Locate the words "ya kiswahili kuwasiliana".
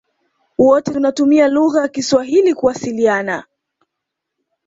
1.81-3.43